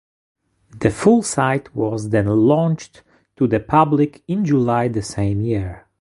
[0.79, 3.03] The full site was then launched
[3.35, 5.85] to the public in July the same year.